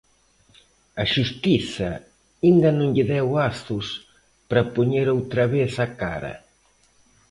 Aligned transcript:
A 1.03 1.03
xustiza 1.13 1.91
inda 2.51 2.69
non 2.79 2.89
lle 2.95 3.05
deu 3.13 3.27
azos 3.49 3.87
para 4.49 4.69
poñer 4.75 5.07
outra 5.17 5.43
vez 5.55 5.73
a 5.85 5.87
cara. 6.01 6.33